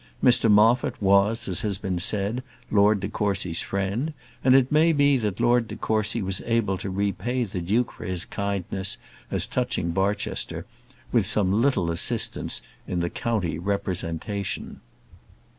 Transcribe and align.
Mr 0.23 0.49
Moffat, 0.49 0.99
was, 0.99 1.47
as 1.47 1.59
has 1.61 1.77
been 1.77 1.99
said, 1.99 2.41
Lord 2.71 3.01
de 3.01 3.07
Courcy's 3.07 3.61
friend; 3.61 4.13
and 4.43 4.55
it 4.55 4.71
may 4.71 4.93
be 4.93 5.15
that 5.17 5.39
Lord 5.39 5.67
de 5.67 5.75
Courcy 5.75 6.23
was 6.23 6.41
able 6.47 6.75
to 6.79 6.89
repay 6.89 7.43
the 7.43 7.61
duke 7.61 7.91
for 7.91 8.05
his 8.05 8.25
kindness, 8.25 8.97
as 9.29 9.45
touching 9.45 9.91
Barchester, 9.91 10.65
with 11.11 11.27
some 11.27 11.53
little 11.61 11.91
assistance 11.91 12.63
in 12.87 13.01
the 13.01 13.11
county 13.11 13.59
representation. 13.59 14.81